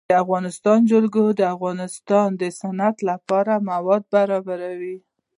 د 0.09 0.13
افغانستان 0.23 0.79
جلکو 0.91 1.23
د 1.39 1.41
افغانستان 1.55 2.27
د 2.41 2.43
صنعت 2.59 2.97
لپاره 3.09 3.53
مواد 3.69 4.03
برابروي. 4.13 4.97